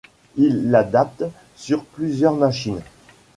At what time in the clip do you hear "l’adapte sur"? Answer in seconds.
0.71-1.83